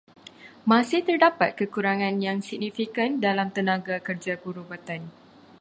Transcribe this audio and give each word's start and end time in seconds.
Masih 0.71 1.01
terdapat 1.07 1.49
kekurangan 1.59 2.15
yang 2.27 2.37
signifikan 2.49 3.09
dalam 3.25 3.47
tenaga 3.57 3.95
kerja 4.07 4.33
perubatan. 4.43 5.01